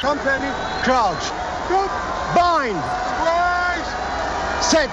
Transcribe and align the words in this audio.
Company, 0.00 0.50
crouch. 0.82 1.30
Bind. 2.34 2.80
Set. 4.62 4.88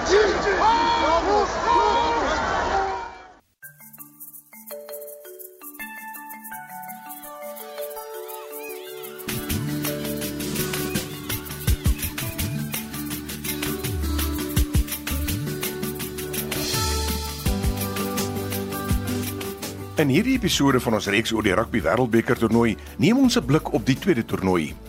In 19.96 20.08
hierdie 20.08 20.36
episode 20.36 20.80
van 20.80 20.94
ons 20.94 21.06
reeks 21.06 21.32
oor 21.32 21.42
die 21.42 21.54
Rugby 21.54 21.80
Wêreldbeker 21.80 22.36
toernooi, 22.36 22.76
neem 22.98 23.18
ons 23.18 23.38
'n 23.38 23.44
blik 23.44 23.72
op 23.72 23.86
die 23.86 23.98
tweede 23.98 24.24
toernooi. 24.24 24.87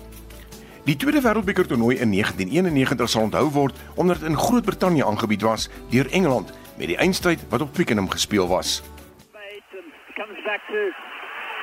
Die 0.90 0.98
tweede 0.98 1.22
Wêreldbeker 1.22 1.68
toernooi 1.70 2.00
in 2.02 2.10
1991 2.10 3.10
sal 3.10 3.28
onthou 3.28 3.50
word 3.54 3.76
omdat 3.94 4.20
dit 4.20 4.30
in 4.30 4.38
Groot-Brittanje 4.38 5.06
aangebied 5.06 5.44
was 5.46 5.70
deur 5.94 6.08
Engeland 6.10 6.50
met 6.80 6.88
die 6.90 6.98
eindstryd 6.98 7.44
wat 7.50 7.62
op 7.62 7.74
Twickenham 7.74 8.10
gespeel 8.10 8.48
was. 8.48 8.82
to 10.72 10.82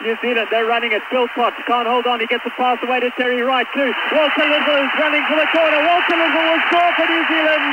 New 0.06 0.16
Zealand. 0.22 0.46
They're 0.50 0.70
running 0.74 0.92
it. 0.92 1.02
Bill 1.10 1.26
Potts 1.34 1.58
can't 1.66 1.88
hold 1.88 2.06
on. 2.06 2.20
He 2.20 2.26
gets 2.26 2.44
the 2.44 2.54
pass 2.54 2.78
away 2.86 3.00
to 3.00 3.10
Terry 3.18 3.42
Wright 3.42 3.66
too. 3.74 3.90
Walter 4.14 4.46
Little 4.46 4.78
is 4.86 4.94
running 5.02 5.24
for 5.26 5.36
the 5.42 5.48
corner. 5.50 5.80
Walter 5.90 6.16
Little 6.22 6.45
will 6.48 6.62
score 6.70 6.92
for 6.95 7.06
New 7.10 7.24
Zealand. 7.26 7.66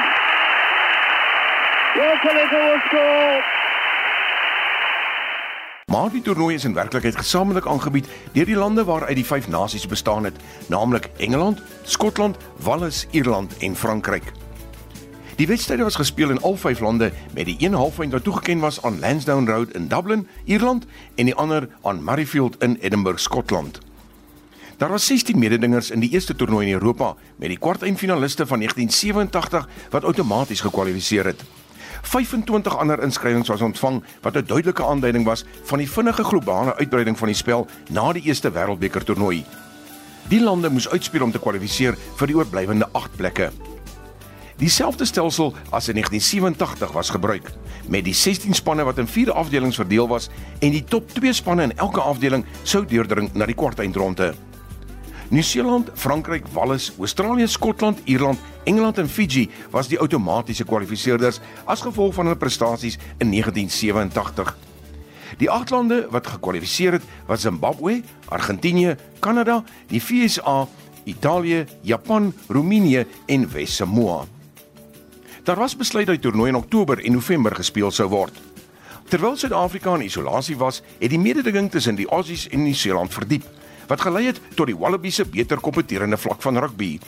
Walter 2.02 2.34
Little 2.34 2.64
will 2.66 2.82
score. 2.90 3.63
Maar 5.94 6.10
die 6.10 6.22
toernooi 6.22 6.56
is 6.56 6.64
in 6.66 6.74
werklikheid 6.74 7.16
gesamentlik 7.16 7.68
aangebied 7.70 8.08
deur 8.34 8.48
die 8.50 8.56
lande 8.58 8.82
waaruit 8.84 9.14
die 9.16 9.26
vyf 9.26 9.46
nasies 9.48 9.86
bestaan 9.88 10.26
het, 10.26 10.40
naamlik 10.68 11.10
Engeland, 11.22 11.62
Skotland, 11.84 12.38
Wales, 12.66 13.04
Ierland 13.12 13.54
en 13.58 13.76
Frankryk. 13.76 14.32
Die 15.36 15.48
wedstryde 15.48 15.84
was 15.84 16.00
gespeel 16.02 16.34
in 16.34 16.42
al 16.42 16.58
vyf 16.58 16.80
lande 16.82 17.12
met 17.34 17.46
die 17.46 17.56
een 17.60 17.78
halfeind 17.78 18.12
wat 18.12 18.24
toegeken 18.24 18.60
was 18.60 18.82
aan 18.82 19.00
Lansdowne 19.00 19.52
Road 19.52 19.78
in 19.78 19.88
Dublin, 19.88 20.28
Ierland 20.46 20.86
en 21.16 21.30
die 21.30 21.36
ander 21.36 21.70
aan 21.82 22.04
Murrayfield 22.04 22.64
in 22.64 22.78
Edinburgh, 22.82 23.20
Skotland. 23.22 23.78
Daar 24.78 24.90
was 24.90 25.06
16 25.06 25.40
mededingers 25.40 25.92
in 25.92 26.00
die 26.00 26.10
eerste 26.10 26.36
toernooi 26.36 26.68
in 26.68 26.74
Europa 26.74 27.16
met 27.36 27.50
die 27.50 27.60
kwartfinaliste 27.60 28.48
van 28.48 28.60
1987 28.60 29.70
wat 29.90 30.04
outomaties 30.04 30.62
gekwalifiseer 30.62 31.26
het. 31.26 31.44
25 32.02 32.78
ander 32.78 33.02
inskrywings 33.04 33.48
was 33.48 33.62
ontvang 33.62 34.04
wat 34.22 34.36
'n 34.36 34.46
duidelike 34.46 34.84
aanduiding 34.84 35.26
was 35.26 35.46
van 35.64 35.78
die 35.78 35.92
vinnige 35.92 36.24
globale 36.24 36.76
uitbreiding 36.76 37.18
van 37.18 37.28
die 37.28 37.36
spel 37.36 37.68
na 37.90 38.14
die 38.14 38.24
eerste 38.24 38.52
wêreldbeker 38.52 39.04
toernooi. 39.04 39.46
Die 40.28 40.42
lande 40.42 40.70
moes 40.70 40.90
uitspeel 40.90 41.24
om 41.24 41.32
te 41.32 41.40
kwalifiseer 41.40 41.98
vir 42.16 42.28
die 42.28 42.36
oorblywende 42.36 42.88
8 42.92 43.16
plekke. 43.16 43.52
Dieselfde 44.58 45.06
stelsel 45.06 45.54
as 45.70 45.88
in 45.88 45.96
1987 45.96 46.92
was 46.92 47.10
gebruik, 47.10 47.52
met 47.88 48.06
die 48.06 48.14
16 48.14 48.54
spanne 48.54 48.84
wat 48.84 48.98
in 48.98 49.08
4 49.08 49.32
afdelings 49.32 49.76
verdeel 49.76 50.08
was 50.08 50.30
en 50.60 50.72
die 50.72 50.84
top 50.84 51.10
2 51.14 51.34
spanne 51.34 51.64
in 51.64 51.78
elke 51.78 52.02
afdeling 52.02 52.46
sou 52.64 52.86
deurdring 52.86 53.34
na 53.34 53.46
die 53.46 53.56
kwartfinale. 53.56 54.34
Nieu-Seeland, 55.34 55.90
Frankryk, 55.94 56.46
Wales, 56.54 56.92
Australië, 57.00 57.48
Skotland, 57.48 58.00
Ierland, 58.04 58.40
Engeland 58.64 58.98
en 58.98 59.10
Fiji 59.10 59.50
was 59.72 59.88
die 59.90 59.98
outomatiese 59.98 60.64
kwalifiseerders 60.64 61.40
as 61.66 61.82
gevolg 61.82 62.14
van 62.14 62.30
hulle 62.30 62.38
prestasies 62.38 63.00
in 63.18 63.32
1987. 63.34 64.52
Die 65.42 65.50
agt 65.50 65.74
lande 65.74 66.04
wat 66.14 66.30
gekwalifiseer 66.36 67.00
het, 67.00 67.08
was 67.26 67.42
Zimbabwe, 67.42 68.04
Argentinië, 68.30 68.94
Kanada, 69.20 69.64
die 69.90 70.04
VSA, 70.04 70.68
Italië, 71.04 71.66
Japan, 71.82 72.30
Roemenië 72.48 73.06
en 73.26 73.50
Wes-Samoa. 73.50 74.28
Daar 75.44 75.58
was 75.58 75.78
besluit 75.78 76.06
dat 76.06 76.22
die 76.22 76.30
toernooi 76.30 76.54
in 76.54 76.62
Oktober 76.62 77.02
en 77.02 77.18
November 77.18 77.56
gespeel 77.56 77.92
sou 77.92 78.10
word. 78.10 78.38
Terwyl 79.10 79.34
Suid-Afrika 79.38 79.98
in 79.98 80.06
isolasie 80.06 80.58
was, 80.62 80.84
het 81.00 81.10
die 81.10 81.20
mededinging 81.20 81.72
tussen 81.72 81.98
die 81.98 82.08
Aussies 82.08 82.46
en 82.54 82.64
Nieu-Seeland 82.64 83.14
verdiep 83.14 83.50
wat 83.88 84.02
gelei 84.02 84.26
het 84.26 84.42
tot 84.56 84.68
die 84.68 84.78
Wallabies 84.78 85.16
se 85.16 85.26
beter 85.26 85.60
kompeterende 85.60 86.18
vlak 86.18 86.42
van 86.42 86.58
rugby. 86.58 87.00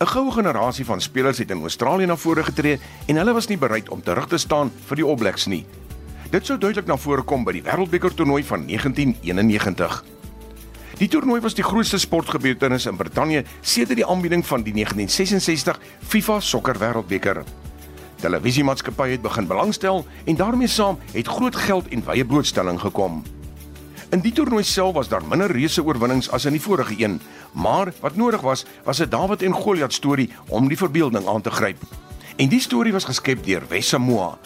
'n 0.00 0.06
Goue 0.06 0.32
generasie 0.32 0.84
van 0.84 1.00
spelers 1.00 1.38
het 1.38 1.50
in 1.50 1.60
Australië 1.60 2.06
na 2.06 2.16
vore 2.16 2.44
getree 2.44 2.80
en 3.06 3.16
hulle 3.16 3.32
was 3.32 3.46
nie 3.46 3.58
bereid 3.58 3.88
om 3.88 4.02
terug 4.02 4.26
te 4.26 4.38
staan 4.38 4.72
vir 4.86 4.96
die 4.96 5.04
All 5.04 5.16
Blacks 5.16 5.46
nie. 5.46 5.66
Dit 6.30 6.46
sou 6.46 6.58
duidelik 6.58 6.86
na 6.86 6.96
vore 6.96 7.22
kom 7.22 7.44
by 7.44 7.52
die 7.52 7.62
Wêreldbeker 7.62 8.14
toernooi 8.14 8.44
van 8.44 8.66
1991. 8.66 10.04
Die 10.98 11.08
toernooi 11.08 11.40
was 11.40 11.54
die 11.54 11.64
grootste 11.64 11.98
sportgebeurtenis 11.98 12.86
in 12.86 12.96
Brittanje 12.96 13.44
sedert 13.60 13.96
die 13.96 14.06
aanbieding 14.06 14.46
van 14.46 14.62
die 14.62 14.72
1966 14.72 15.80
FIFA 16.08 16.40
Sokker 16.40 16.78
Wêreldbeker. 16.78 17.42
Televisiemaatskappye 18.22 19.16
het 19.16 19.22
begin 19.22 19.46
belangstel 19.46 20.06
en 20.24 20.36
daarmee 20.36 20.70
saam 20.70 20.98
het 21.12 21.28
groot 21.28 21.56
geld 21.56 21.88
en 21.88 22.04
wye 22.06 22.24
blootstelling 22.24 22.80
gekom. 22.80 23.22
In 24.12 24.20
die 24.20 24.34
toernooi 24.36 24.64
self 24.68 24.92
was 24.92 25.08
daar 25.08 25.24
minder 25.24 25.48
reuse 25.48 25.80
oorwinnings 25.80 26.26
as 26.36 26.44
in 26.44 26.52
die 26.52 26.60
vorige 26.60 26.98
een, 27.00 27.14
maar 27.56 27.94
wat 28.02 28.18
nodig 28.20 28.42
was, 28.44 28.64
was 28.84 29.00
'n 29.00 29.08
Dawid 29.08 29.42
en 29.42 29.54
Goliat 29.54 29.92
storie 29.92 30.28
om 30.48 30.68
die 30.68 30.76
verbeelding 30.76 31.26
aan 31.26 31.40
te 31.40 31.50
gryp. 31.50 31.80
En 32.36 32.48
die 32.48 32.60
storie 32.60 32.92
was 32.92 33.04
geskep 33.04 33.44
deur 33.44 33.62
Wes-Samoa. 33.68 34.38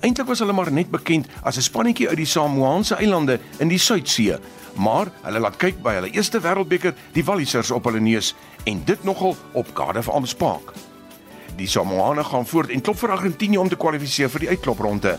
Eintlik 0.00 0.26
was 0.26 0.38
hulle 0.38 0.52
maar 0.52 0.72
net 0.72 0.90
bekend 0.90 1.26
as 1.42 1.56
'n 1.56 1.62
spannetjie 1.62 2.08
uit 2.08 2.16
die 2.16 2.26
Samoaanse 2.26 2.94
eilande 2.94 3.38
in 3.58 3.68
die 3.68 3.78
Suidsee, 3.78 4.38
maar 4.74 5.06
hulle 5.22 5.38
laat 5.38 5.56
kyk 5.56 5.82
by 5.82 5.92
hulle 5.92 6.10
eerste 6.10 6.40
wêreldbeker 6.40 6.94
die 7.12 7.24
Wallisers 7.24 7.70
op 7.70 7.84
hulle 7.84 8.00
neus 8.00 8.34
en 8.64 8.82
dit 8.84 9.04
nogal 9.04 9.36
op 9.52 9.72
Cardiff 9.72 10.08
Arms 10.08 10.34
Park. 10.34 10.72
Die 11.56 11.68
Samoane 11.68 12.24
gaan 12.24 12.46
voort 12.46 12.70
en 12.70 12.80
klop 12.80 12.98
vir 12.98 13.10
Argentinië 13.10 13.58
om 13.58 13.68
te 13.68 13.76
kwalifiseer 13.76 14.30
vir 14.30 14.40
die 14.40 14.48
uitklopronde. 14.48 15.18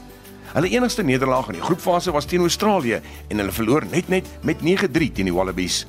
Hulle 0.54 0.70
enigste 0.70 1.02
nederlaag 1.04 1.48
in 1.50 1.58
die 1.58 1.66
groepfase 1.66 2.12
was 2.14 2.28
teen 2.30 2.44
Australië 2.46 3.00
en 3.28 3.40
hulle 3.42 3.52
verloor 3.52 3.88
net 3.90 4.10
net 4.14 4.28
met 4.46 4.62
9-3 4.62 5.08
teen 5.18 5.26
die 5.26 5.34
Wallabies. 5.34 5.88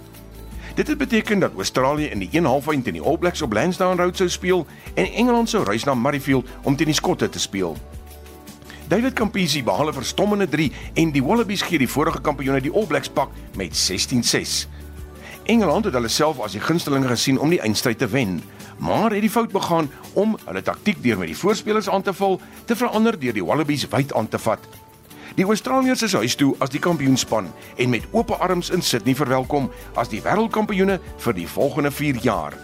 Dit 0.75 0.89
het 0.89 0.99
beteken 0.99 1.39
dat 1.39 1.53
Australië 1.57 2.07
in 2.11 2.19
die 2.19 2.31
1/2 2.33 2.83
teen 2.83 2.97
die 2.97 3.03
All 3.03 3.19
Blacks 3.19 3.43
op 3.43 3.53
Lansdowne 3.53 4.03
Road 4.03 4.17
sou 4.17 4.29
speel 4.29 4.67
en 4.95 5.13
Engeland 5.13 5.49
sou 5.49 5.65
reis 5.65 5.85
na 5.85 5.95
Murrayfield 5.95 6.49
om 6.63 6.77
teen 6.77 6.87
die 6.87 6.95
Skotte 6.95 7.29
te 7.29 7.39
speel. 7.39 7.77
David 8.89 9.13
Campisi 9.13 9.63
behaal 9.63 9.89
'n 9.89 9.93
verstommende 9.93 10.49
3 10.49 10.73
en 10.95 11.13
die 11.13 11.23
Wallabies 11.23 11.63
gee 11.63 11.79
die 11.79 11.89
vorige 11.89 12.21
kampioene 12.21 12.61
die 12.61 12.73
All 12.73 12.87
Blacks 12.87 13.09
pak 13.09 13.29
met 13.55 13.77
16-6. 13.77 14.69
Engeland 15.45 15.85
het 15.85 15.93
hulle 15.93 16.09
self 16.09 16.39
as 16.41 16.55
die 16.57 16.61
gunsteling 16.65 17.05
gesien 17.05 17.37
om 17.39 17.51
die 17.53 17.61
eindstryd 17.61 17.99
te 18.01 18.07
wen, 18.09 18.39
maar 18.81 19.13
het 19.13 19.21
die 19.21 19.31
fout 19.31 19.51
begaan 19.53 19.91
om 20.17 20.39
hulle 20.47 20.63
taktik 20.65 21.03
deur 21.05 21.19
met 21.21 21.29
die 21.29 21.37
voorspelers 21.37 21.89
aan 21.93 22.03
te 22.03 22.15
val 22.17 22.39
te 22.65 22.77
verander 22.77 23.19
deur 23.21 23.37
die 23.37 23.45
Wallabies 23.45 23.85
wyd 23.93 24.15
aan 24.17 24.29
te 24.29 24.41
vat. 24.41 24.65
Die 25.37 25.45
Australiërs 25.45 26.07
is 26.07 26.15
huis 26.17 26.37
toe 26.41 26.55
as 26.65 26.73
die 26.73 26.81
kampioenspan 26.81 27.51
en 27.77 27.93
met 27.93 28.07
oop 28.13 28.33
arms 28.39 28.71
in 28.73 28.83
Sydney 28.83 29.17
verwelkom 29.19 29.69
as 30.01 30.09
die 30.09 30.23
wêreldkampioene 30.25 30.97
vir 31.27 31.37
die 31.37 31.49
volgende 31.49 31.93
4 31.93 32.23
jaar. 32.25 32.57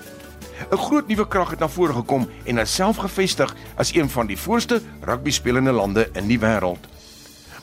'n 0.71 0.77
Groot 0.77 1.09
nuwe 1.09 1.29
krag 1.29 1.51
het 1.51 1.61
na 1.61 1.69
vore 1.69 1.93
gekom 1.93 2.29
en 2.45 2.57
homself 2.57 2.97
gevestig 2.97 3.55
as 3.77 3.93
een 3.93 4.09
van 4.09 4.27
die 4.27 4.39
voorste 4.39 4.81
rugby 5.05 5.31
spelende 5.31 5.73
lande 5.73 6.09
in 6.15 6.29
die 6.29 6.41
wêreld 6.41 6.90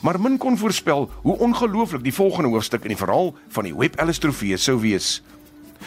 maar 0.00 0.20
min 0.20 0.38
kon 0.38 0.58
voorspel 0.58 1.10
hoe 1.22 1.38
ongelooflik 1.38 2.02
die 2.02 2.14
volgende 2.14 2.48
hoofstuk 2.48 2.82
in 2.82 2.94
die 2.94 3.00
verhaal 3.00 3.34
van 3.48 3.64
die 3.64 3.74
Webb 3.74 3.98
Ellis 4.00 4.18
Trofee 4.18 4.56
sou 4.56 4.80
wees. 4.80 5.22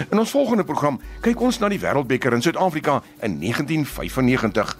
In 0.10 0.20
ons 0.20 0.32
volgende 0.32 0.64
program 0.64 1.00
kyk 1.22 1.42
ons 1.42 1.60
na 1.60 1.70
die 1.72 1.80
Wêreldbeker 1.80 2.34
in 2.34 2.42
Suid-Afrika 2.42 3.02
in 3.20 3.40
1995. 3.40 4.78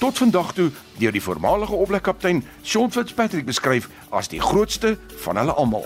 Tot 0.00 0.18
vandag 0.18 0.52
toe 0.56 0.70
deur 0.98 1.12
die 1.12 1.24
voormalige 1.24 1.76
oplekkaptein 1.76 2.44
Sean 2.62 2.92
Fitzpatrick 2.92 3.48
beskryf 3.48 3.88
as 4.10 4.28
die 4.32 4.40
grootste 4.40 4.96
van 5.24 5.36
hulle 5.36 5.52
almal. 5.52 5.84